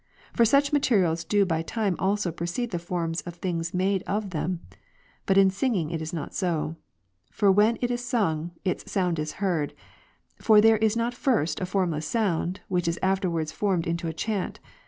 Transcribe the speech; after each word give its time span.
For 0.33 0.45
such 0.45 0.73
materials 0.73 1.23
do 1.23 1.45
by 1.45 1.61
time 1.61 1.95
also 1.99 2.31
precede 2.31 2.71
the 2.71 2.79
forms 2.79 3.21
of 3.21 3.33
the 3.33 3.39
things 3.41 3.71
made 3.71 4.01
of 4.07 4.31
them, 4.31 4.61
but 5.27 5.37
in 5.37 5.51
singing 5.51 5.91
it 5.91 6.01
is 6.01 6.11
not 6.11 6.33
so; 6.33 6.75
for 7.29 7.51
when 7.51 7.77
it 7.81 7.91
is 7.91 8.03
sung, 8.03 8.49
its 8.65 8.91
sound 8.91 9.19
is 9.19 9.33
heard; 9.33 9.75
for 10.41 10.59
there 10.59 10.77
is 10.77 10.97
not 10.97 11.13
first 11.13 11.61
a 11.61 11.67
formless 11.67 12.07
sound, 12.07 12.61
which 12.67 12.87
is 12.87 12.97
afterwards 13.03 13.51
formed 13.51 13.85
into 13.85 14.07
a 14.07 14.13
chant. 14.13 14.59